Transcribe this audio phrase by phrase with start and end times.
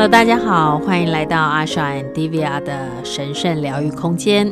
[0.00, 4.50] Hello，大家好，欢迎来到阿莎 and Divya 的神圣疗愈空间。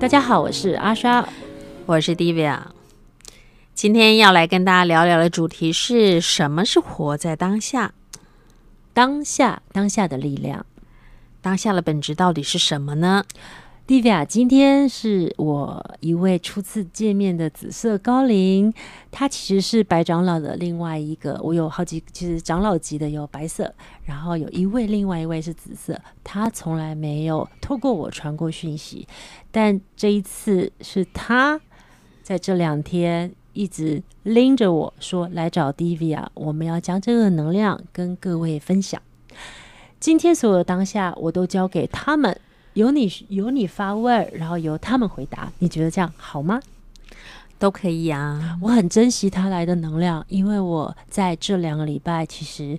[0.00, 1.26] 大家好，我是 Asha，
[1.84, 2.58] 我是 Divya。
[3.74, 7.92] 今天要来跟大家聊聊的主题是什么是活在当下？
[8.94, 10.64] 当下，当下的力量，
[11.42, 13.24] 当下的本质到底是什么呢
[13.84, 18.72] Diva，今天是我一位初次见面的紫色高龄，
[19.10, 21.38] 他其实是白长老的另外一个。
[21.42, 26.00] 我有好几，其实长老级的有白色，然后有一位，另外一位是紫色。
[26.22, 29.06] 他从来没有透过我传过讯息，
[29.50, 31.60] 但这一次是他
[32.22, 39.02] 在这两天一直拎着我说来找 Diva，我们要将这个能量跟各位分享。
[39.98, 42.40] 今天所有的当下，我都交给他们。
[42.74, 46.60] 由你由你发问，然后由他们回答，你觉得这样好吗？
[47.58, 52.76] 都可以啊，我很珍惜他来的能量，因为我在这两个礼拜，其实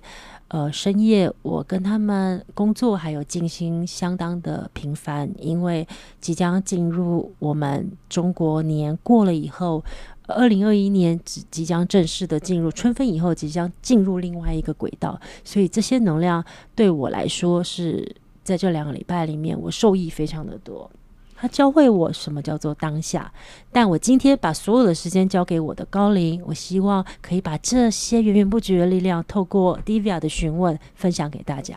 [0.48, 5.88] 呃深夜我跟他们工作还有静心相当的频繁，因为
[6.20, 9.82] 即将进入我们中国年过了以后，
[10.26, 18.16] 二零二一年即即将正式的进入春分以后，即将进入另外一个轨道，所以这些能量对我来说是。
[18.44, 20.90] 在这两个礼拜里面，我受益非常的多。
[21.36, 23.30] 他教会我什么叫做当下，
[23.72, 31.76] 但我今天把所有的时间交给我的高龄，我希望可以把这些源源不绝的力量，透过 Divya 的询问，分享给大家。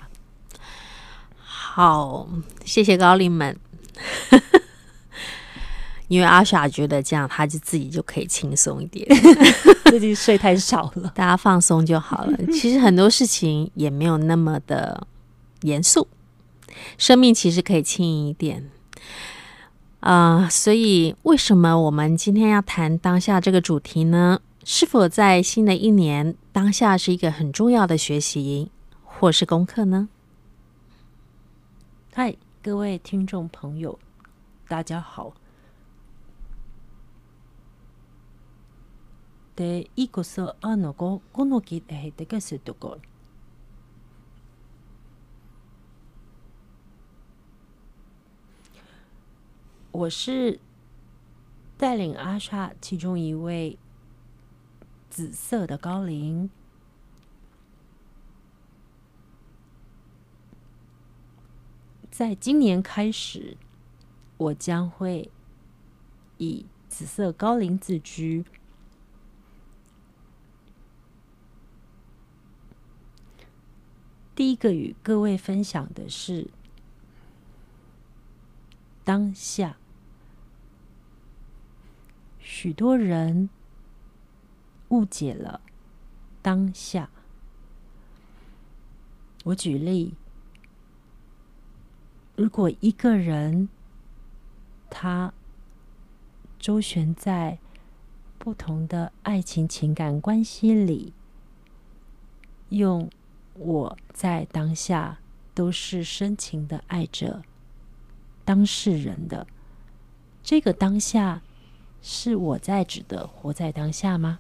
[1.40, 2.30] 好，
[2.64, 3.58] 谢谢高龄们。
[6.08, 9.06] 因为阿傻觉得这样，他就自己就可以轻松一点。
[9.86, 12.38] 最近睡太少了，大家放松就好了。
[12.54, 15.06] 其实很多事情也没有那么的
[15.64, 16.08] 严肃。
[16.97, 18.71] 生命其实可以轻盈一点
[20.01, 24.41] 啊，呃，所以为什么我们今天要谈当下这个主题呢？
[24.65, 28.71] 是否在新的一年，当下是一个很重要的学习
[29.05, 30.09] 或是功课呢？
[32.14, 33.98] 嗨，各位听众朋友，
[34.69, 35.35] 大家好。
[39.55, 42.98] 第一个是啊，那个この木え这个是这个。
[49.92, 50.59] 我是
[51.77, 53.80] 带领阿莎其中一位
[55.09, 56.49] 紫色的高龄，
[62.11, 63.58] 在今年开始，
[64.37, 65.31] 我将会
[66.37, 68.45] 以紫色高龄自居。
[74.36, 76.52] 第一个与各位分享的是
[79.08, 79.78] 当下。
[82.42, 83.50] 许多人
[84.90, 85.62] 误解了
[86.42, 87.10] 当下。
[89.46, 90.16] 我举例，
[92.36, 93.70] 如果一个人
[94.90, 95.34] 他
[96.60, 97.60] 周旋在
[98.38, 101.14] 不同的爱情情感关系里，
[102.67, 103.10] 用
[103.54, 105.20] 我在当下
[105.56, 107.44] 都是深情的爱着
[108.48, 109.46] 当事人的
[110.42, 111.44] 这个当下。
[112.00, 114.40] 是我在指的活在当下吗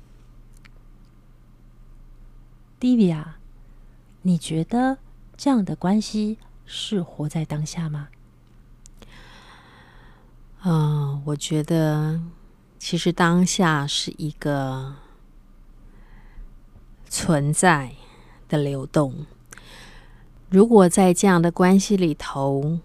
[2.79, 3.25] ？Divya，
[4.21, 4.99] 你觉得
[5.35, 8.07] 这样的关系是活在当下吗？
[10.63, 12.21] 嗯、我觉得
[12.77, 14.95] 其实当下是一个
[17.09, 17.95] 存在
[18.47, 19.25] 的流动。
[20.49, 22.79] 如果在这样的关系里头，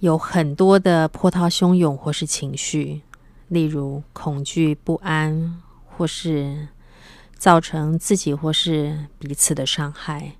[0.00, 3.02] 有很多的波涛汹涌，或是情绪，
[3.48, 6.68] 例如恐惧、不安，或是
[7.36, 10.36] 造成自己或是彼此的伤害，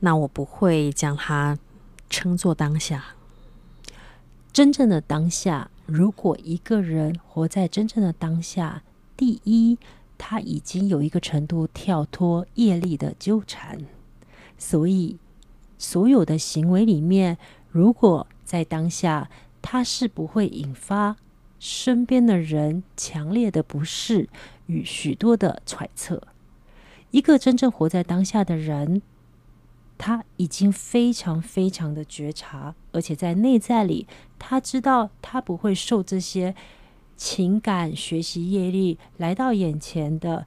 [0.00, 1.58] 那我不会将它
[2.10, 3.14] 称作当下。
[4.52, 8.82] 真正的当下，如果一个人活在真正的当下，
[9.16, 9.78] 第一，
[10.18, 13.78] 他已经有一个程度跳脱业力的纠缠，
[14.58, 15.18] 所以
[15.78, 17.38] 所有的行为里面，
[17.70, 19.30] 如果在当下，
[19.62, 21.16] 他是不会引发
[21.58, 24.28] 身边的人强烈的不适
[24.66, 26.22] 与许多的揣测。
[27.10, 29.02] 一个真正活在当下的人，
[29.98, 34.06] 他已经非常非常的觉察，而且在内在里，
[34.38, 36.54] 他知道他不会受这些
[37.16, 40.46] 情感、学习业力来到眼前的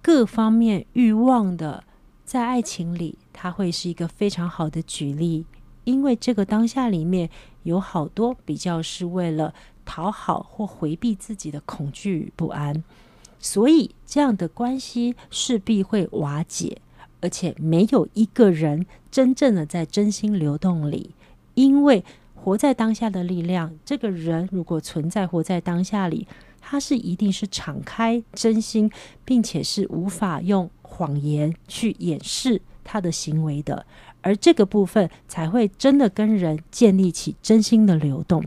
[0.00, 1.84] 各方面欲望的，
[2.24, 5.44] 在爱情里，他会是一个非常好的举例。
[5.86, 7.30] 因为这个当下里面
[7.62, 9.54] 有好多比较是为了
[9.84, 12.82] 讨好或回避自己的恐惧与不安，
[13.38, 16.78] 所以这样的关系势必会瓦解，
[17.20, 21.14] 而且没有一个人真正的在真心流动里，
[21.54, 22.04] 因为
[22.34, 26.26] 活在当下的力量，这个人如果存在活在当下里，
[26.60, 28.90] 他是一定是敞开真心，
[29.24, 33.86] 并且是无法用谎言去掩饰他的行为的，
[34.26, 38.44] 而这个部分才会真的跟人建立起真心的流动。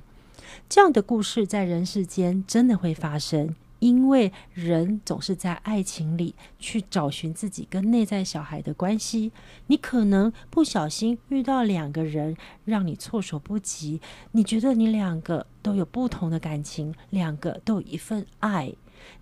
[0.67, 3.55] 这样的故事在人世间真的会发生。
[3.79, 9.31] 因为人总是在爱情里去找寻自己跟内在小孩的关系，
[9.67, 12.35] 你可能不小心遇到两个人，
[12.65, 14.01] 让你措手不及。
[14.33, 18.73] 你觉得你两个都有不同的感情，两个都有一份爱，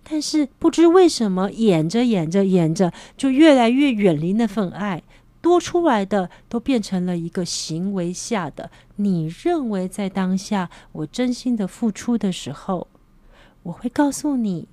[0.02, 5.04] 但是不知为什么演着演着演着，就越来越远离那份爱，
[5.40, 8.70] 多出来的都变成了一个行为下的。
[8.96, 12.88] 你认为在当下我真心的付出的时候。
[13.64, 14.66] 我会告诉你，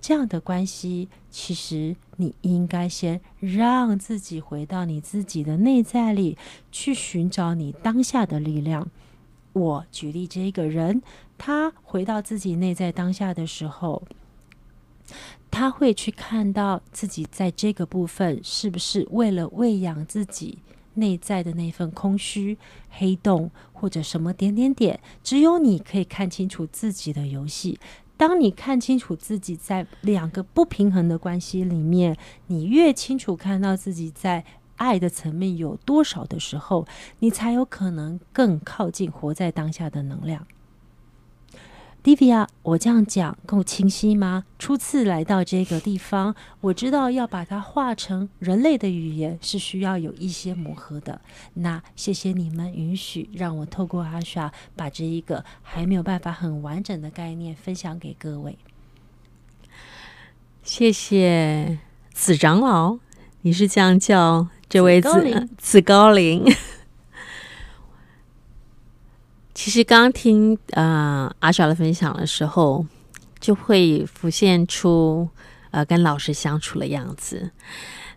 [0.00, 6.36] 这样的关系，其实你应该先让自己回到你自己的内在里，
[6.70, 8.90] 去寻找你当下的力量。
[9.54, 11.00] 我举例这一个人，
[11.38, 14.02] 他回到自己内在当下的时候，
[15.58, 20.58] 他会去看到自己在这个部分是不是为了喂养自己
[20.94, 22.56] 内在的那份空虚、
[22.90, 25.00] 黑洞或者什么点点点。
[25.24, 27.80] 只有你可以看清楚自己的游戏。
[28.16, 32.16] 当你看清楚自己在两个不平衡的关系里面，
[32.46, 34.44] 你越清楚看到自己在
[34.76, 36.86] 爱的层面有多少的时候，
[37.18, 40.46] 你才有可能更靠近活在当下的能量。
[42.08, 44.44] Divya，我这样讲够清晰吗？
[44.58, 51.20] 初次来到这个地方，我知道要把它化成人类的语言是需要有一些磨合的。
[51.52, 58.56] 那谢谢你们允许让我透过 Asha 把这一个还没有办法很完整的概念分享给各位。
[60.62, 61.78] 谢谢
[62.14, 63.00] 子长老，
[63.42, 66.42] 你是这样叫这位子子高灵。
[69.58, 72.86] 其实刚听呃阿小的分享的时候，
[73.40, 75.28] 就会浮现出
[75.72, 77.50] 呃跟老师相处的样子。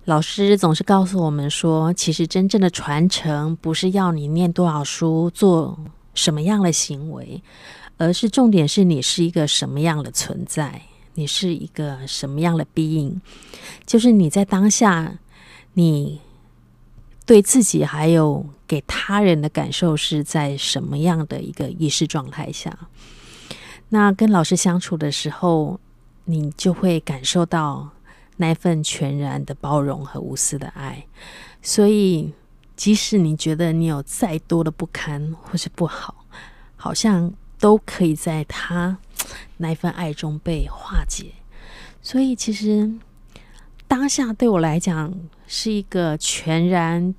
[0.06, 5.80] 老师总是告诉我们说，其实真正的传承不是要你念多少书、做
[6.14, 7.42] 什么样的行为，
[7.98, 10.84] 而是重点是你是一个什么样的存在，
[11.16, 13.20] 你是一个什么样的 being，
[13.88, 15.18] 就是你在当下，
[15.74, 16.22] 你
[17.26, 18.46] 对自己还有。
[18.72, 22.74] 给他人的感受是在什么样的一个意识状态下？
[23.90, 25.78] 那跟老师相处的时候，
[26.24, 27.90] 你就会感受到
[28.38, 31.06] 那份全然的包容和无私的爱。
[31.62, 32.34] 所以，
[32.78, 36.24] 即使你觉得你有再多的不堪或是不好，
[36.78, 38.98] 好像都可以在他
[39.58, 41.34] 那份爱中被化解。
[42.02, 42.90] 所以，其实
[43.86, 45.14] 当下对我来讲
[45.46, 47.14] 是一个全然。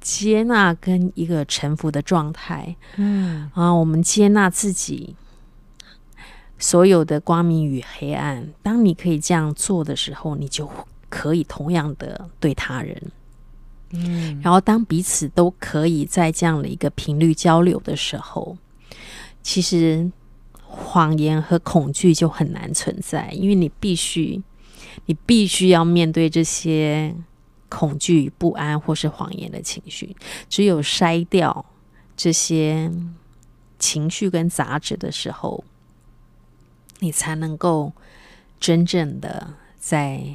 [0.00, 5.14] 接纳跟一个臣服的状态，嗯啊，我们接纳自己
[6.58, 8.48] 所有的光明与黑暗。
[8.62, 10.68] 当你可以这样做的时候，你就
[11.08, 13.00] 可以同样的对他人，
[13.92, 14.40] 嗯。
[14.42, 18.58] 然后，当彼此都可以在这样的一个频率交流的时候，
[19.42, 20.10] 其实
[20.62, 24.42] 谎言和恐惧就很难存在，因为你必须，
[25.06, 27.14] 你必须要面对这些。
[27.70, 30.14] 恐惧、不安或是谎言的情绪，
[30.50, 31.64] 只有筛掉
[32.16, 32.92] 这些
[33.78, 35.64] 情绪跟杂质的时候，
[36.98, 37.92] 你才能够
[38.58, 40.34] 真正的在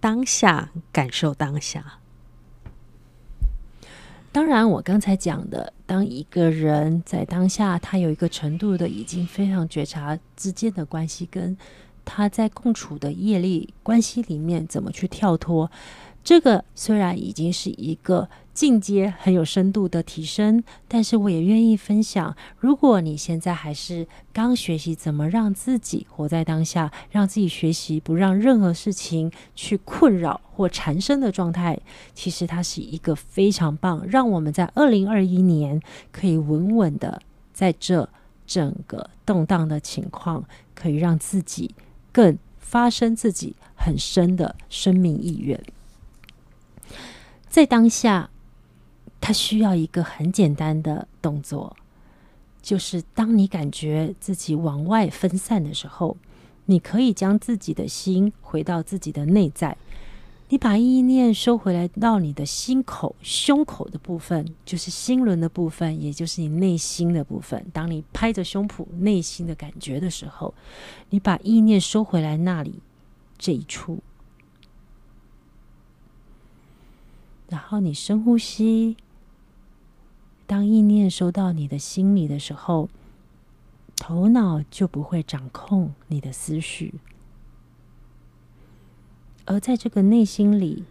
[0.00, 2.00] 当下感受当下。
[4.32, 11.56] 当然，我刚才讲的，当一个人在当下，他有一个程度的已经非常觉察之间的关系跟。
[12.04, 15.70] 他在共处的业力关系里面怎么去跳脱？
[16.22, 22.36] 这个虽然已经是一个进阶很有深度的提升，但是我也愿意分享。
[22.58, 31.80] 如果你现在还是刚学习怎么让自己活在当下，让自己学习不让任何事情去困扰或缠身的状态，
[32.12, 35.80] 其实它是一个非常棒，让我们在二零二一年
[36.12, 37.22] 可以稳稳的
[37.54, 38.06] 在这
[38.46, 41.74] 整个动荡的情况，可以让自己。
[42.12, 45.60] 更发生自己很深的生命意愿，
[47.48, 48.30] 在当下，
[49.20, 51.76] 他需要一个很简单的动作，
[52.62, 56.16] 就是当你感觉自己往外分散的时候，
[56.66, 59.76] 你可以将自己的心回到自己的内在。
[60.50, 67.64] 你把意念收回来到你的心口、胸口的部分，就是心轮的部分，也就是你内心的部分。
[67.72, 70.52] 当你拍着胸脯、内心的感觉的时候，
[71.10, 72.80] 你把意念收回来那里
[73.38, 74.00] 这一处，
[77.48, 78.96] 然后你深呼吸。
[80.48, 82.88] 当意念收到你的心里的时候，
[83.94, 86.94] 头脑就不会掌控你的思绪，
[89.50, 90.84] 而在这个内心里，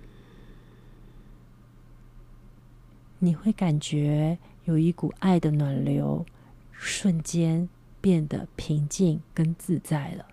[3.20, 6.26] 你会感觉有一股爱的暖流，
[6.74, 7.70] 瞬间
[8.02, 10.26] 变得平静跟自在了。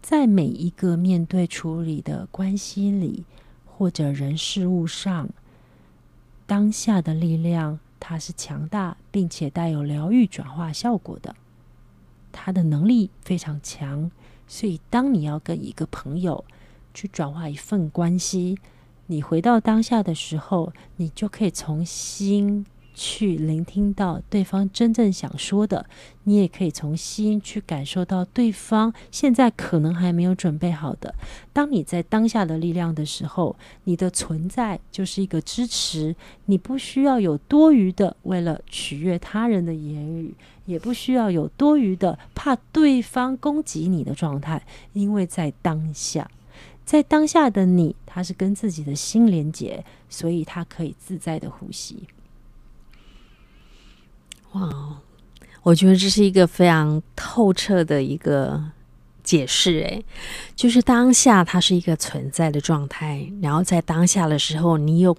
[0.00, 3.24] 在每一个面对处理的关系里，
[3.64, 5.28] 或者人事物上。
[6.46, 11.34] 当下的力量，它是强大，并且带有疗愈转化效果的。
[12.30, 14.12] 它的能力非常强，
[14.46, 16.44] 所以当你要跟一个朋友
[16.94, 18.58] 去转化一份关系，
[19.06, 22.64] 你回到当下的时候，你就可以从心。
[22.98, 25.84] 去聆听到对方真正想说的，
[26.24, 31.14] 你也可以从心去感受到对方现在可能还没有准备好的。
[31.52, 40.34] 当你在当下的力量的时候，你的存在就是一个支持，你不需要有多余的为了取悦他人的言语，
[40.64, 46.30] 也不需要有多余的怕对方攻击你的状态，因为在当下，
[46.86, 52.08] 在当下的你，他是跟自己的心连结，所以他可以自在的呼吸。
[54.56, 55.02] 哇，
[55.62, 58.62] 我觉得这是一个非常透彻的一个
[59.22, 60.04] 解释，诶，
[60.54, 65.14] 就是当下它是一个存在的状态，然后在当下的时候，你有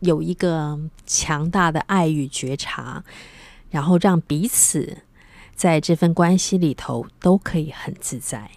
[0.00, 3.04] 有一个强大的爱与觉察，
[3.70, 4.98] 然后让彼此
[5.54, 8.50] 在这份关系里头都可以很自在，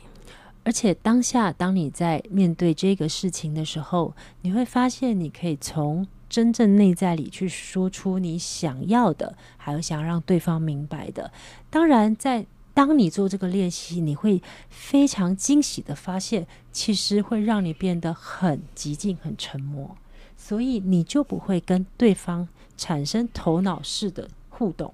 [0.64, 6.08] 而且当下当你在面对这个事情的时候，你会发现你可以从。
[6.32, 11.30] 真正内在里去说出你想要的，还有想让对方明白的。
[11.70, 19.98] 当然，在当你做这个练习，你会非常惊喜的发现，其实会让你变得很寂静、很沉默，
[20.38, 22.48] 所以你就不会跟对方
[22.78, 24.94] 产生头脑式的互动。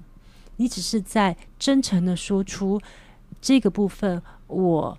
[0.56, 2.82] 你只是在真诚的说出
[3.40, 4.98] 这个部分，我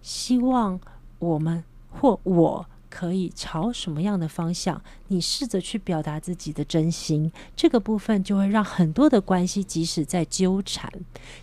[0.00, 0.78] 希望
[1.18, 2.66] 我们或我。
[2.90, 4.82] 可以朝什么样的方向？
[5.08, 10.92] 你试着去表达自己的真心，这个部分就会让很多的关系，即使在纠缠，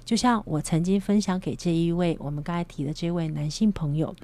[0.06, 4.16] 就像我曾经分享给这一位我们刚才提的这位男性朋友。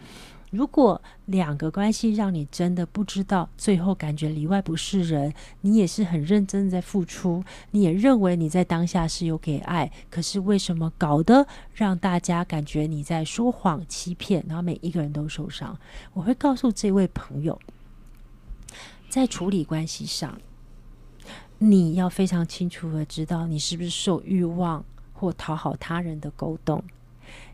[0.54, 15.76] 如果两个关系让你真的不知道，最后感觉里外不是人，你也是很认真的在付出，你也认为你在当下是有给爱，可是为什么搞得让大家感觉你在说谎欺骗，然后每一个人都受伤？
[16.14, 17.60] 我会告诉这位朋友，
[19.10, 20.40] 在处理关系上，
[21.58, 26.84] 你要非常清楚的知道你是不是受欲望或讨好他人的勾动，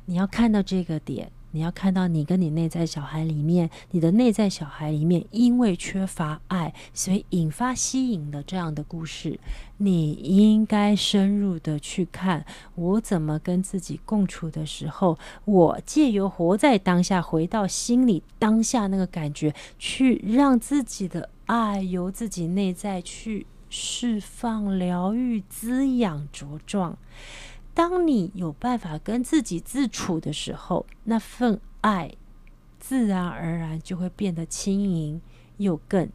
[0.04, 1.32] 你要看到这个点。
[1.52, 9.40] 你要看到你跟你内在小孩里面，你的内在小孩里面，因为缺乏爱，所以引发吸引的这样的故事，
[9.78, 26.98] 你应该深入的去看，我怎么跟自己共处的时候，我借由活在当下，回到心里当下那个感觉，去让自己的爱由自己内在去释放、疗愈、滋养、茁壮。
[27.74, 32.12] 当你有办法跟自己自处的时候，那份爱
[32.80, 35.22] 自然而然就会变得轻盈
[35.58, 36.10] 又更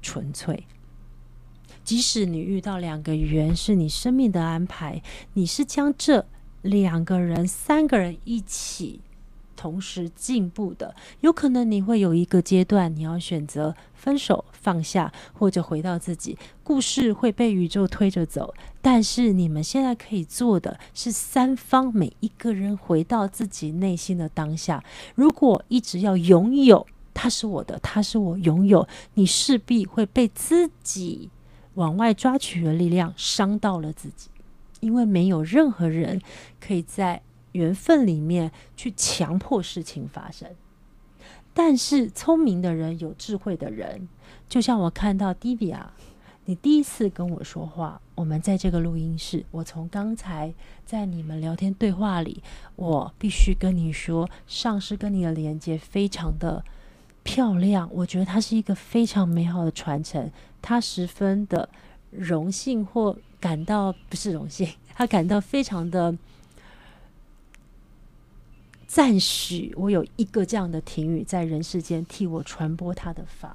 [0.00, 0.66] 纯粹。
[1.82, 6.26] 即使你遇到两个缘是你生命的安排，你是将这
[6.62, 9.00] 两个人、三个人一起。
[9.58, 16.38] 同时进步的，有可能你会有一个阶段，你要选择分手、放下，或者回到自己。
[16.62, 24.84] 故事会被宇宙推着走，但是你们现在可以做的是，三方每一个人回到自己内心的当下。
[25.16, 31.30] 如果一直要拥有，他是我的，他是我拥有，你势必会被自己
[31.74, 34.28] 往外抓取的力量伤到了自己，
[34.78, 36.22] 因为没有任何人
[36.60, 37.22] 可以在。
[37.52, 40.48] 缘分里面去强迫事情发生，
[41.54, 44.08] 但是聪明的人、有智慧的人，
[44.48, 45.86] 就像我看到 Divya，
[46.44, 50.52] 你第一次跟我说话，我们在这个录音室，我从刚才
[50.84, 52.42] 在你们聊天对话里，
[52.76, 56.62] 我必须跟你说，上师跟你的连接非常的
[57.22, 61.68] 漂亮，我觉得它是一个非常美好的传承，他十分的
[62.10, 66.14] 荣幸或感到不是荣幸，他感到非常的。
[68.88, 73.54] 赞许我有一个这样的亭语在人世间替我传播他的法。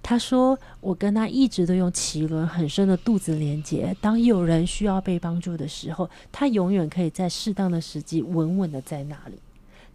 [0.00, 3.96] 他说：“我跟他一直都用脐轮很深的肚子连接。
[4.00, 9.38] 当有人需要被帮助的时候，他永远可以在适当的时机稳稳的在那里。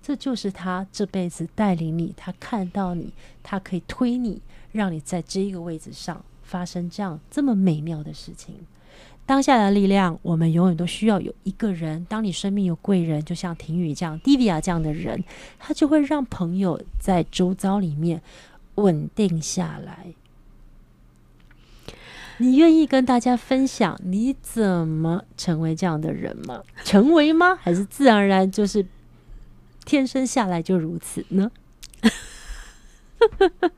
[0.01, 4.41] 这就是他这辈子带领你，他看到你，他可以推你，
[4.71, 8.55] 让你在这个位置上发生这样这么美妙的事情。
[9.27, 12.03] 当下的力量，我们永远都需要有一个人。
[12.09, 15.21] 当你生命有贵人，就像婷雨这样、Divya 这样的人，
[15.59, 18.21] 他就会让朋友在周遭里面
[18.75, 20.13] 稳定下来。
[22.37, 26.63] 你愿意跟大家分享你怎么成为这样的人吗？
[26.85, 27.55] 成为吗？
[27.55, 28.85] 还是自然而然就是
[29.83, 31.51] 天生下来就如此呢？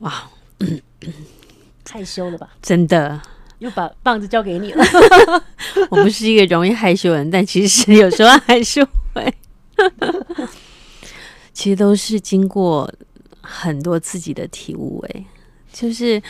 [0.00, 0.28] 哇，
[1.88, 2.56] 害羞了吧？
[2.60, 3.22] 真的。
[3.58, 4.84] 又把棒子交给你了。
[5.90, 9.34] 我不是一个容易害羞的人，但其实有时候还是会。
[11.52, 12.92] 其实都是经过
[13.40, 15.04] 很多自己的体悟。
[15.08, 15.24] 哎，
[15.72, 16.20] 就是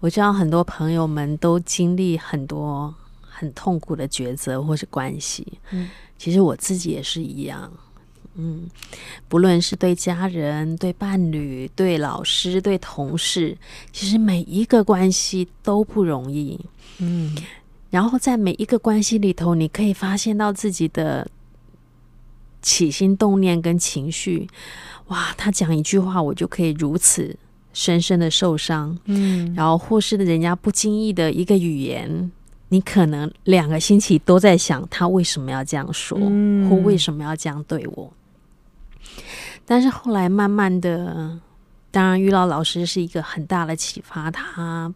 [0.00, 5.46] 我知道很多朋友们都经历很多很痛苦的抉择或是关系。
[5.70, 5.88] 嗯，
[6.18, 7.72] 其实我自己也是一样。
[8.36, 8.68] 嗯，
[9.28, 13.56] 不论是对家人、对伴侣、对老师、对同事，
[13.92, 16.58] 其实每一个关系都不容易。
[16.98, 17.36] 嗯，
[17.90, 21.28] 然后在每一个关系里头，你可以发现到自己的
[22.60, 24.48] 起心动念跟情绪。
[25.08, 27.36] 哇，他讲一句话，我就可以如此
[27.72, 28.98] 深深的受伤。
[29.04, 32.30] 嗯，然后或是人家不经意的一个语言。
[32.70, 38.12] 你可能两个星期都在想他为什么要这样说，嗯、或为什么要这样对我。
[39.64, 41.38] 但是后来慢慢的，
[41.90, 44.30] 当然，玉老老师是一个很大的启发。
[44.30, 44.92] 他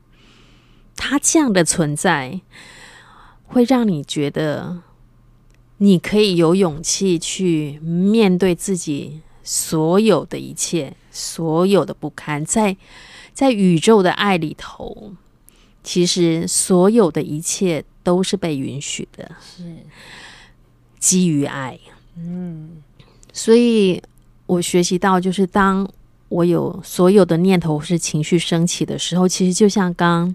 [0.96, 2.40] 他这样的存在，
[3.46, 4.82] 会让你觉得
[5.78, 12.44] 你可以有勇气去面对自己所有的一切，所有的不堪。
[12.44, 12.76] 在
[13.32, 15.12] 在宇宙的爱里头，
[15.82, 19.62] 其实所有的一切都是被允许的，是
[20.98, 21.78] 基于爱。
[22.16, 22.77] 嗯，
[23.38, 24.02] 所以。
[24.48, 25.86] 我学习到，就是当
[26.30, 30.34] 我有所有的念头是情绪升起的时候，其实就像刚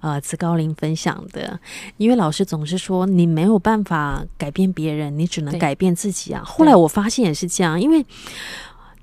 [0.00, 1.56] 呃子高林分享的，
[1.96, 6.42] 因为老师总是说你没有办法改变别人，你只能改变自己啊。
[6.44, 8.04] 后来我发现也是这样，因为。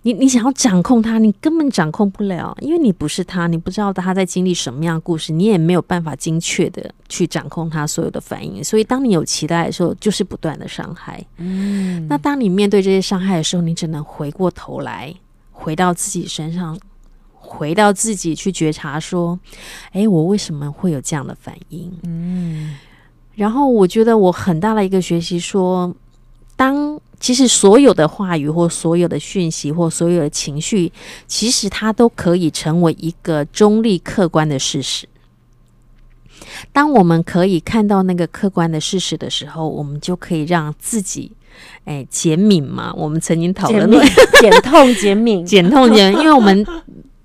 [0.04, 8.64] 你你想要掌控他，你根本掌控不了，因为你不是他，你不知道他在经历什么样的故事，你也没有办法精确的去掌控他所有的反应。
[8.64, 11.22] 所以，当你有期待的时候，就是不断的伤害。
[11.36, 15.14] 嗯，那当你面对这些伤害的时候，你只能回过头来，
[15.52, 16.80] 回到自己身上，
[17.34, 19.38] 回到自己去觉察，说
[19.92, 22.78] ：“哎，我为什么会有这样的反应？”嗯，
[23.36, 25.94] 然后我觉得我很大的一个学习说，
[26.56, 26.98] 当。
[27.19, 30.91] 其实所有的话语或所有的讯息或所有的情绪，
[31.27, 35.08] 其实它都可以成为一个中立客观的事实。
[36.71, 41.32] 当我们可以看到那个客观的事实的时候，我们就可以让自己，
[41.86, 42.93] 哎，减敏嘛。
[42.95, 44.01] 我们曾经讨论过
[44.39, 46.65] 减痛减敏，减痛减， 因为我们。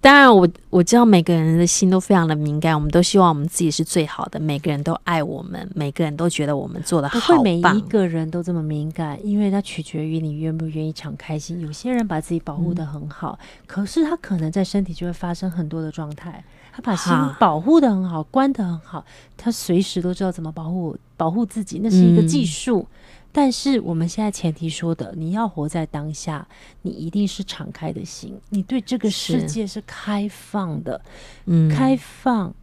[0.05, 7.39] 当然我，我我知道每个人的心都非常的敏感，我们都希望我们自己是最好的，每个人都爱我们，每个人都觉得我们做的好棒。
[7.39, 11.59] 不会每一个人都这么敏感，因为它取决于你愿不愿意敞开心。
[11.63, 16.45] 有些人把自己保护得很好，嗯、可是他可能在身体就会发生很多的状态。
[16.71, 19.03] 他把心保护得很好，啊、关得很好，
[19.39, 22.87] 他随时都知道怎么保护保护自己，那是一个技术。
[22.91, 22.95] 嗯
[23.37, 26.47] 但是我们现在前提说的，你要活在当下，
[26.83, 31.01] 你一定是敞开的心，你对这个世界是开放的。
[31.47, 32.55] 嗯，开放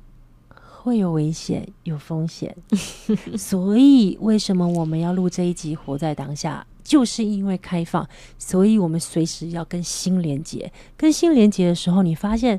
[0.56, 2.56] 会有危险，有风险。
[3.38, 6.66] 所以为什么我们要录这一集《活在当下》？
[6.90, 8.08] 就是因为开放，
[8.40, 10.72] 所以我们随时要跟心连接。
[10.96, 12.58] 跟心连接的时候，你发现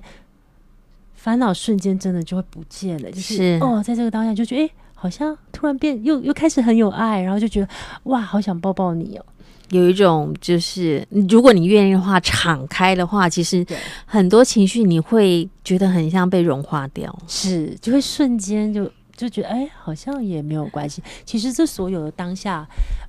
[1.14, 3.10] 烦恼瞬间真的就会不见了。
[3.10, 4.70] 就是，是哦，在这个当下就觉得，哎。
[5.02, 7.68] 好像突然变又又开始很有爱，然后就觉得
[8.04, 9.24] 哇，好想抱抱你哦。
[9.70, 13.66] 有一种就是，如果你愿意的话，敞开的话，其实
[14.06, 21.02] 很多情绪你会觉得很像被融化掉，是就会瞬间就就觉得哎，好像也没有关系。
[21.24, 22.64] 其实这所有的当下，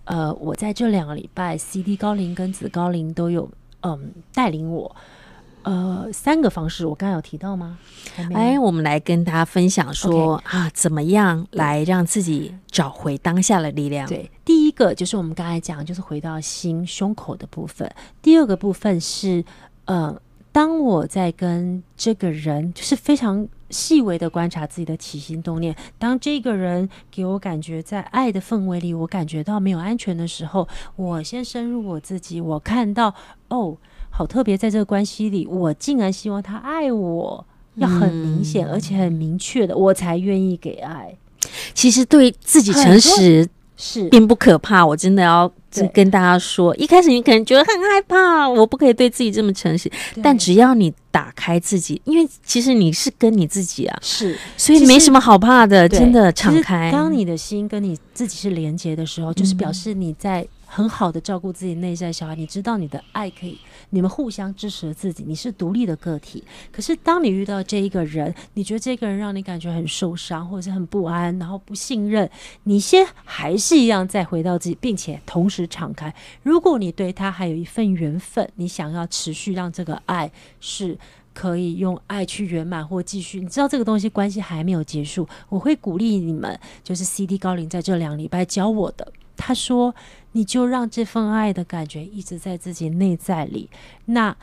[0.05, 3.47] 呃，我在这两个礼拜，CD 高龄跟紫高龄都有
[3.81, 4.95] 嗯带领我。
[5.63, 7.77] 呃，三个方式，我刚刚有提到吗？
[8.33, 10.57] 哎，我们来跟大家分享说 Okay.
[10.57, 14.07] 啊，怎么样来让自己找回当下的力量？
[14.07, 17.89] 对，第一个就是我们刚才讲，就是回到心胸口的部分。
[18.21, 19.43] 第二个部分是，
[19.85, 20.15] 呃，
[20.51, 25.75] 当我在跟这个人，就是非常细微的观察自己的起心动念。
[25.97, 33.15] 当这个人给我感觉在爱的氛围里，我感觉到没有安全的时候，我先深入我自己，我看到
[33.47, 33.77] 哦。
[34.15, 37.43] 好特别，在这个关系里，我竟然希望他爱我，
[37.77, 41.11] 要很明显、嗯、而且很明确的，我才愿意给爱。
[41.73, 44.85] 其实对自己诚实，是并不可怕。
[44.85, 45.51] 我真的要
[45.91, 49.91] 跟大家说，一开始你可能觉得很害怕，我不可以对自己这么诚实。
[50.21, 56.91] 但只要你打开自己，因为其实你是跟你自己啊，是，所以没什么好怕的，真的敞开。
[56.91, 60.47] 当你的心跟你自己是连接的时候，就是表示你在。
[60.73, 63.59] 很好的照顾自己内在小孩，你知道你的爱可以，
[63.91, 66.43] 你们互相支持自己，你是独立的个体。
[66.71, 72.27] 可是当你遇到这一个人，你觉得这个人让你感觉很受伤，或者是很不安，然后不信任，
[72.63, 76.11] 你先还是一样再回到自己，并且同时敞开。
[76.41, 80.97] 如果你对他还有一份缘分，你想要持续让这个爱是
[81.33, 89.11] 可以用爱去圆满或继续，你知道这个东西关系还没有结束，我会鼓励你们，就是 CD 高龄在这两礼拜教我的。
[89.35, 89.93] 他说
[90.33, 93.67] ：“你就让这份爱的感觉一直在自己内在里，
[94.05, 94.33] 那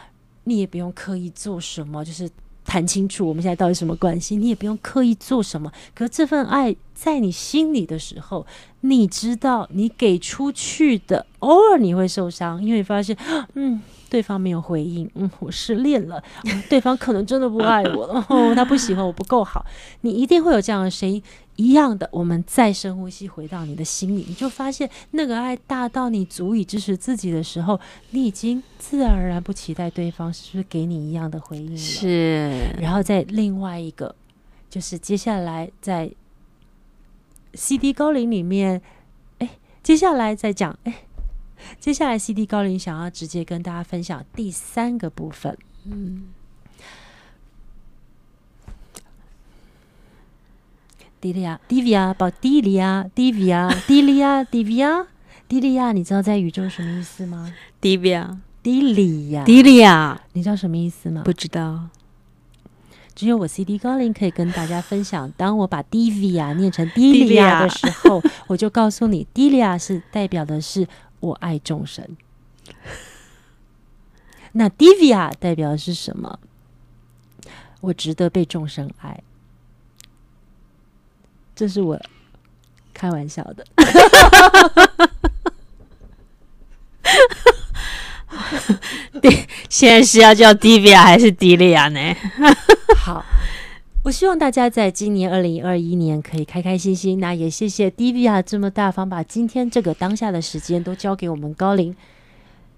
[0.45, 2.29] 你也不用刻意做什么，就是
[2.65, 4.37] 谈清楚我们现在到底什么关系。
[4.37, 8.47] 你也不用刻意做什么，可这份爱在你心里的时候，
[8.83, 13.17] 你知道你给出去的，偶尔你会受伤，因为你发现，
[13.55, 19.65] 嗯。”对方没有回应， 嗯，我失恋了，嗯， 对方可能真的不爱我了， 哦，他不喜欢我不够好，
[20.01, 21.23] 你一定会有这样的声音。
[21.55, 27.79] 一样的，我们再深呼吸，回到你的心里，你就发现那个爱大到你足以支持自己的时候，
[28.11, 31.77] 你已经自然而然不期待对方是不是给你一样的回应了。
[31.77, 34.13] 是，然后再另外一个，
[34.69, 36.11] 就是接下来在
[37.55, 38.81] CD 高龄里面，
[39.39, 39.51] 哎，
[39.83, 41.05] 接下来再讲，哎。
[41.79, 45.57] 接下来，CD 高龄想要直接跟大家分享第三个部分。
[45.85, 46.31] 嗯，
[51.21, 55.07] 迪利亚，迪维亚，宝迪利亚，迪维亚，迪利亚，迪维亚，
[55.47, 57.55] 迪利亚，你知道在宇宙什么意思吗？
[57.79, 61.23] 迪维亚，迪利亚，迪利亚，你知道什么意思吗？
[61.27, 61.91] 不知道，
[63.15, 65.31] 只有我 CD 高灵可以跟大家分享。
[65.37, 70.87] 当我把迪维亚念成 Dilia 的时候， 我就告诉你，，Dilia 是代表的是。
[71.21, 72.17] 我爱众生，
[74.53, 76.39] 那 Divya 代表的是什么？
[77.83, 79.23] 我值得被众生爱，
[81.55, 82.01] 这是我
[82.95, 83.67] 开玩笑的。
[89.69, 92.01] 现在是要叫 Divya 还是迪丽亚呢？
[92.97, 93.25] 好。
[94.03, 97.21] 我希望大家在今年二零二一年可以开开心心。
[97.21, 101.95] 那也谢谢 Divya 这么大方，把今天这个当下的时间都交给我们高龄，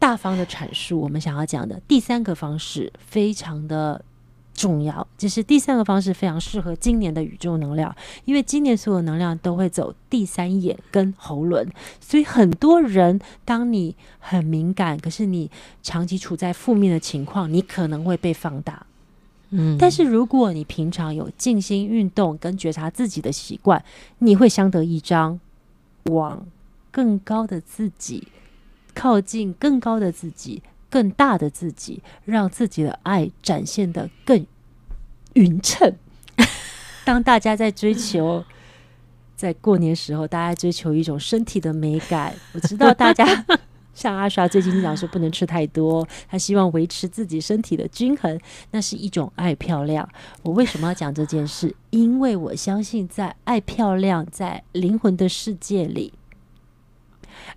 [0.01, 4.05] 大方的阐述我们想要讲的第三个方式，非常的
[4.55, 5.07] 重要。
[5.17, 11.69] 就是第三个方式非常适合今年的宇宙能量，因为今年所有能量都会走第三眼跟喉轮，
[12.01, 15.51] 所以很多人当你很敏感，可是你
[15.83, 18.87] 长期处在负面的情况，你可能会被放大。
[19.51, 23.85] 嗯，但是如果你平常有静心运动跟觉察自己的习惯，
[24.19, 25.39] 你会相得益彰，
[26.05, 26.47] 往
[26.91, 28.29] 更高的自己
[28.95, 34.47] 靠近，更高的自己，更大的自己，让自己的爱展现的更
[35.33, 35.97] 匀称。
[37.03, 38.45] 当大家在追求，
[39.35, 43.25] 在过年时候，大家追求一种身体的美感，我知道大家。
[43.95, 50.09] 像阿莎最近讲说不能吃太多，他希望维持自己身体的均衡，那是一种爱漂亮。
[50.43, 51.75] 我为什么要讲这件事？
[51.91, 56.15] 因为我相信在爱漂亮，在灵魂的世界里，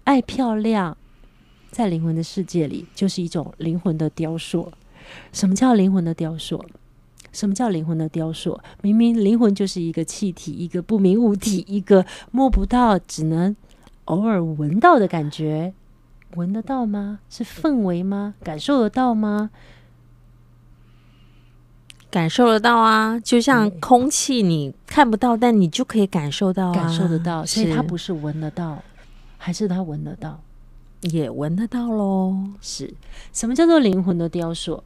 [0.03, 0.97] 爱漂亮
[1.75, 4.71] 在灵魂的世界里就是一种灵魂的雕塑。
[5.33, 6.63] 什么叫灵魂的雕塑？
[7.33, 8.57] 什么叫灵魂的雕塑？
[8.81, 13.53] 明明灵魂就是一个气体，一个不明物体， 一个摸不到，只能
[14.05, 15.73] 偶尔闻到的感觉。
[16.35, 17.19] 闻得到吗？
[17.29, 18.35] 是氛围吗？
[18.41, 19.49] 感受得到吗？
[22.09, 23.19] 感受得到啊！
[23.19, 27.45] 就像空气，你看不到，但你就可以感受到啊，感受得到。
[27.45, 28.81] 所以它不是闻得到，
[29.37, 30.39] 还是它闻得到？
[31.11, 32.35] 也闻得到喽。
[32.61, 32.93] 是
[33.33, 34.83] 什么叫做灵魂的雕塑？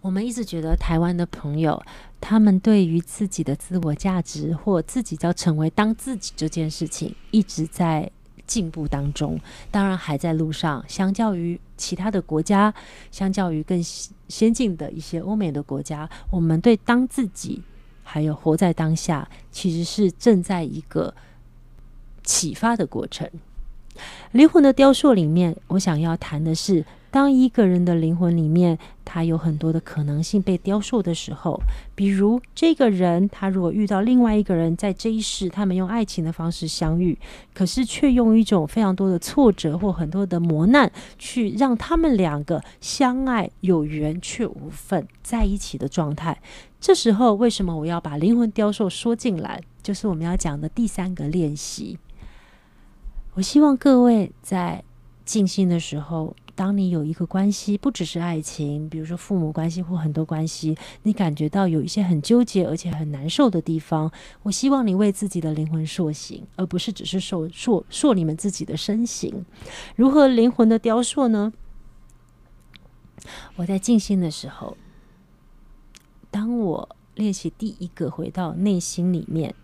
[0.00, 1.82] 我们一直觉得台湾的朋友，
[2.20, 8.10] 他们对于自己的自我价值或自己要成为当自己这件事情，一直在。
[8.46, 9.38] 进步当中，
[9.70, 10.84] 当然还在路上。
[10.88, 12.74] 相较于其他的国家，
[13.12, 17.62] 相较于更先进的一些欧美的国家，我们对当自己
[18.02, 21.14] 还有活在当下，其实是正在一个
[22.24, 23.30] 启发的过程。
[24.32, 26.84] 灵魂的雕塑里面，我想要谈的是。
[27.12, 31.60] 当一个人的灵魂里面，他有很多的可能性被雕塑的时候，
[31.96, 37.18] 比如这个人，他如果遇到另外一个人，在这一世他们用爱情的方式相遇，
[37.52, 46.40] 可是却用一种非常多的挫折或很多的磨难，去让他们两个相爱有缘却无份在一起的状态。
[46.80, 49.60] 这时候，为什么我要把灵魂雕塑说进来？
[49.82, 51.98] 就是我们要讲的第三个练习。
[53.40, 54.84] 我希望各位在
[55.24, 69.46] 静心的时候，当你有一个关系，不只是爱情，比如说父母关系或很多关系，你感觉到有一些很纠结而且很难受的地方，我希望你为自己的灵魂塑形，而不是只是塑塑塑你们自己的身形。
[69.96, 71.50] 如何灵魂的雕塑呢？
[73.56, 74.76] 我在静心的时候，
[76.30, 79.54] 当我练习第一个回到内心里面，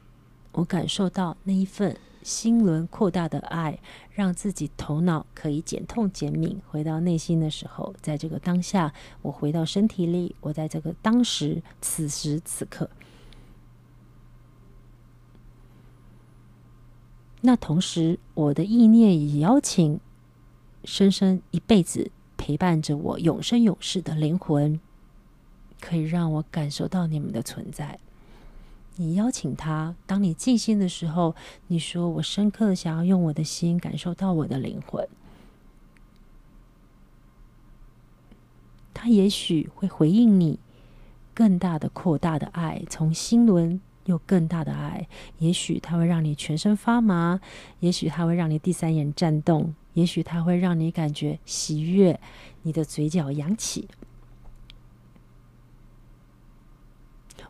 [0.53, 1.95] 我感受到那一份
[2.27, 3.79] 心轮扩大的爱，
[4.11, 6.61] 让自己头脑可以减痛减敏。
[6.67, 12.91] 回到内心的时候，在这个当下，我回到身体里，我在这个当时此时此刻。
[17.43, 20.01] 那同时，我的意念也邀请
[20.83, 24.81] 生生一辈子陪伴着我永生永世的灵魂。
[25.81, 28.01] 可以让我感受到你们的存在。
[28.97, 31.35] 你邀请他，当你静心的时候，
[31.67, 35.07] 你说：“我深刻的想要用我的心感受到我的灵魂。”
[38.95, 40.59] 他也许会回应你
[41.35, 45.07] 更大的、扩大的爱，从心轮有更大的爱。
[45.39, 47.39] 也许他会让你全身发麻，
[47.81, 52.19] 也许他会让你第三眼颤动，也许他会让你感觉喜悦，
[52.63, 53.87] 你的嘴角扬起。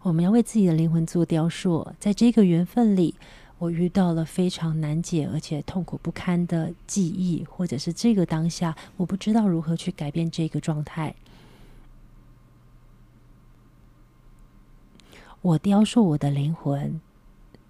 [0.06, 3.16] 我们要为自己的灵魂做雕塑，在这个缘分里，
[3.58, 11.16] 我遇到了非常难解而且痛苦不堪的记忆，或者是这个当下，我不知道如何去改变这个状态。
[15.42, 17.00] 我雕塑我的灵魂，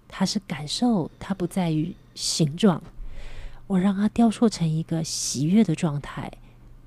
[0.07, 2.83] 它是感受，它不在于形状。
[3.65, 6.31] 我让它雕塑成一个喜悦的状态。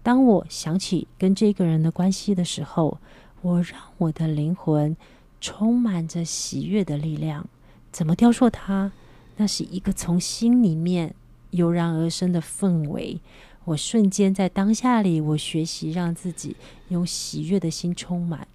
[0.05, 2.99] 当我想起跟这个人的关系的时候，
[3.43, 4.97] 我让我的灵魂。
[5.40, 7.48] 充满着喜悦的力量，
[7.90, 8.92] 怎么雕塑它？
[9.37, 11.14] 那是一个从心里面
[11.50, 13.20] 油然而生的氛围。
[13.64, 16.57] 我瞬间在当下里，我学习让自己
[16.88, 18.46] 用喜悦的心充满。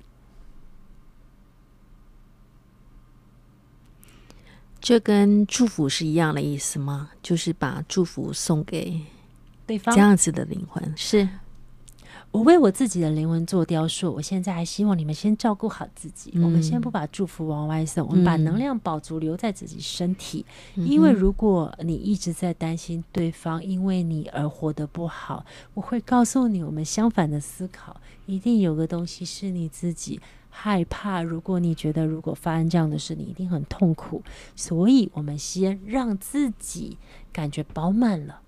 [4.79, 7.11] 这跟祝福是一样的意思吗？
[7.23, 9.01] 就是把祝福送给
[9.65, 11.27] 对方，这样子的灵魂是。
[12.35, 14.11] 我为我自己的灵魂做雕塑。
[14.11, 16.31] 我现在还希望你们先照顾好自己。
[16.35, 20.45] 嗯、我们先不把祝福往外送，我们把能量保足留在自己身体。
[20.75, 25.45] 嗯、因为如果你一直在担心对方因为你而活得不好，
[25.75, 27.95] 我会告诉你，我们相反的思考，
[28.25, 30.19] 一定有个东西是你自己
[30.49, 31.21] 害怕。
[31.21, 34.21] 如果你觉得如果发生这样的事，你一定很痛苦。
[34.57, 36.97] 所以，我们先让自己
[37.31, 38.41] 感觉饱满了。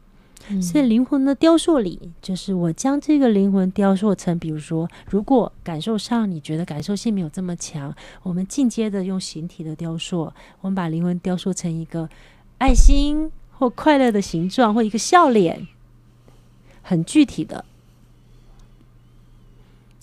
[0.62, 10.32] 所以灵魂的雕塑里，就是我将这个灵魂雕塑成，比如说，如果感受上你觉得感受性没有这么强，我们进阶的用形体的雕塑，
[10.62, 12.10] 我们把灵魂雕塑成一个
[12.58, 15.68] 爱心或快乐的形状，或一个笑脸，
[16.82, 17.66] 很具体的。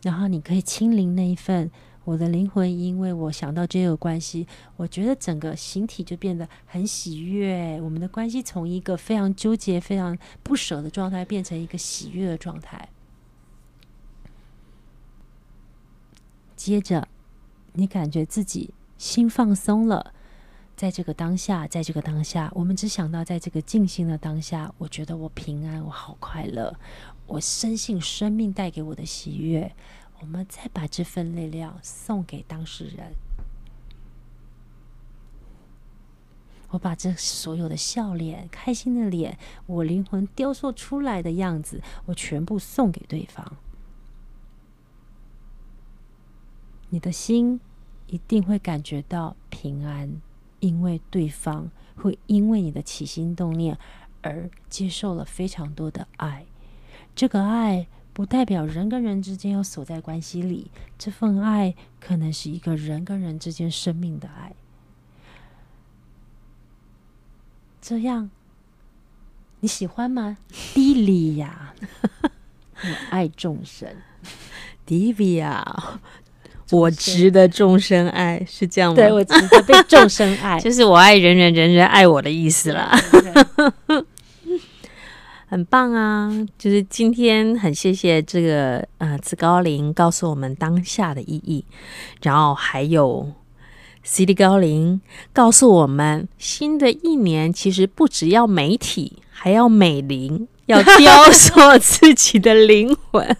[0.03, 1.71] 然后你可以亲临那一份。
[2.05, 7.81] 我的灵魂，因为我想到这个关系，我觉得整个形体就变得很喜悦。
[7.81, 12.89] 我们的关系从一个非常纠结、非常不舍的状态，变成一个喜悦的状态。
[16.55, 17.09] 接着，
[17.73, 20.13] 你感觉自己心放松了，
[20.77, 26.79] 在这个当下，在这个当下，我们只想到在这个静心的当下，我觉得我平安，我好快乐，
[27.27, 29.75] 我深信生命带给我的喜悦。
[30.21, 33.15] 我们再把这份力量送给当事人。
[36.71, 43.57] 我把这所有的笑脸、开心的脸，我灵魂雕塑出来的样子，我全部送给对方。
[46.89, 47.61] 你的心
[48.07, 50.21] 一定会感觉到平安，
[50.61, 53.79] 因为对方会因为你的起心动念
[54.23, 56.47] 而接受了非常多的爱。
[57.15, 57.87] 这个爱。
[58.15, 64.55] 不代表人跟人之间要锁在关系里，这份爱可能是一个人跟人之间生命的爱。
[67.83, 68.31] 这样
[69.61, 70.39] 你喜欢吗？
[70.73, 71.75] 迪利亚，
[72.77, 73.89] 我爱众生，
[74.87, 76.01] 迪比亚，
[76.71, 78.97] 我值得众生爱，是这样吗？
[78.97, 82.97] 对，我值得被众生爱， 就是我爱人人，人人爱我的意思啦。
[85.55, 86.29] 很棒啊！
[86.59, 91.65] 就是今天很谢谢这个呃紫高林告诉我们当下的意义，
[92.23, 93.31] 然后还有
[94.03, 95.01] CD 高林
[95.33, 103.37] 告诉我们，新的一年其实不只要美体，还要美灵，要雕塑自己的灵魂。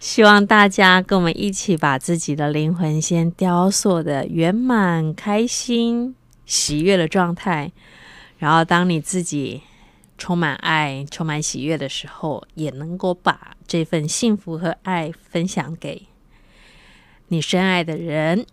[0.00, 7.72] 希望大家跟我们一起把自己的灵魂先雕塑的圆满、开心、喜悦的状态，
[8.36, 9.62] 然后当你自己。
[10.18, 16.08] 充满爱、充满喜悦的时候，也能够把这份幸福和爱分享给
[17.28, 18.44] 你深爱的人。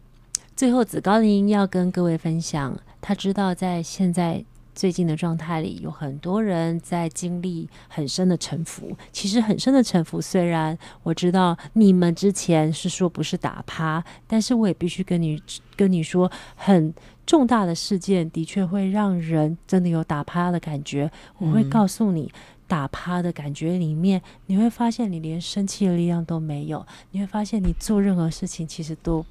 [0.55, 4.45] 最后，子高林要跟各位分享，他知道在现在。
[4.75, 8.93] 最近的状态里，有很多人在经历很深的沉浮。
[9.13, 15.41] 其实很深的沉浮，虽然我知道你们之前是说不是打趴，但是我也必须跟你
[15.77, 16.93] 跟你说，很
[17.25, 21.11] 重大的事件的确会让人真的有打趴的感觉。
[21.37, 22.31] 我会告诉你，
[22.67, 29.25] 打趴的感觉里面，你会发现你连生气的力量都没有，你会发现你做任何事情其实都，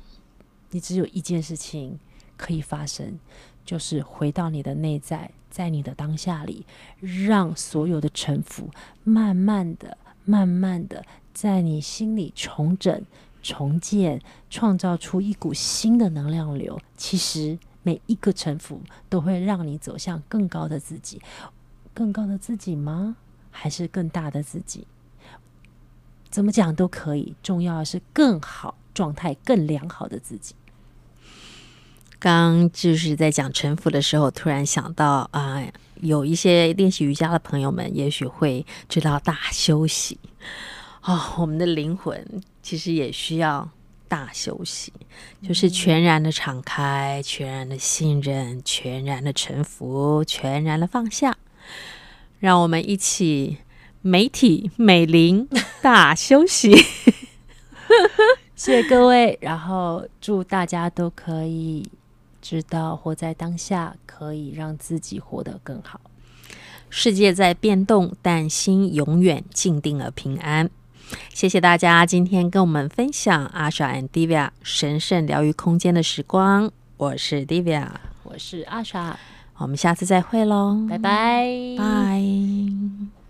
[0.71, 1.99] 你只有一件事情
[2.37, 3.19] 可以发生。
[3.65, 6.67] 就是回到你的内在，在你的当下里，
[7.01, 8.69] 让所有的沉浮
[9.05, 11.03] 慢慢的、慢慢的
[11.33, 13.03] 在你心里重整、
[13.43, 16.79] 重建，创造出一股新的能量流。
[16.95, 21.23] 其实每一个沉浮都会让你走向更高的自己，
[21.95, 23.15] 更高的自己吗？
[23.53, 24.85] 还是更大的自己？
[26.29, 30.57] 怎么讲都可以，重要的是更好状态、更良好的自己。
[32.19, 35.63] 刚就是在讲沉浮的时候，突然想到啊、
[36.01, 40.19] 有一些练习瑜伽的朋友们，也许会知道大休息
[41.03, 41.21] 哦。
[41.37, 43.71] 我们的灵魂其实也需要
[44.09, 44.93] 大休息，
[45.43, 51.37] 就是全然的敞开，全然的信任，全然的臣服，全然的放下。
[52.39, 53.59] 让我们一起
[54.03, 55.49] 美体美灵
[55.83, 56.75] 大休息。
[58.55, 61.89] 谢谢各位，然后祝大家都可以。
[62.47, 65.99] 知道活在当下可以让自己活得更好。
[66.91, 70.71] 世界在变动，但心永远静定而平安。
[71.33, 76.71] 谢谢大家今天跟我们分享 Asha and Divya 神圣疗愈空间的时光。
[76.97, 77.89] 我是 Divya，
[78.23, 79.15] 我是 Asha，
[79.59, 83.24] 我们下次再会喽，拜拜，拜。